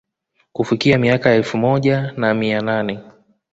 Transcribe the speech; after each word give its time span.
Kufikia 0.53 0.97
miaka 0.97 1.29
ya 1.29 1.35
elfu 1.35 1.57
moja 1.57 2.11
na 2.11 2.33
mia 2.33 2.61
nane 2.61 2.99